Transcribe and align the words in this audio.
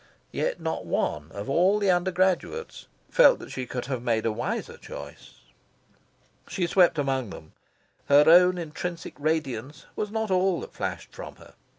Yet 0.31 0.59
not 0.59 0.83
one 0.83 1.31
of 1.31 1.47
all 1.47 1.77
the 1.77 1.91
undergraduates 1.91 2.87
felt 3.11 3.51
she 3.51 3.67
could 3.67 3.85
have 3.85 4.01
made 4.01 4.25
a 4.25 4.31
wiser 4.31 4.77
choice. 4.77 5.41
She 6.47 6.65
swept 6.65 6.97
among 6.97 7.29
them. 7.29 7.51
Her 8.09 8.23
own 8.27 8.57
intrinsic 8.57 9.13
radiance 9.19 9.85
was 9.95 10.09
not 10.09 10.31
all 10.31 10.59
that 10.61 10.73
flashed 10.73 11.13
from 11.13 11.35
her. 11.35 11.53